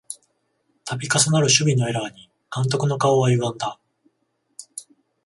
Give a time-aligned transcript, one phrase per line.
[0.83, 3.79] たび重なる守備のエラーに監督の顔はゆがんだ